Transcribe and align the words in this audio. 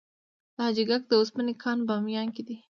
د 0.55 0.57
حاجي 0.65 0.83
ګک 0.89 1.03
د 1.07 1.11
وسپنې 1.21 1.53
کان 1.63 1.77
په 1.81 1.85
بامیان 1.89 2.27
کې 2.35 2.41
دی 2.47 2.55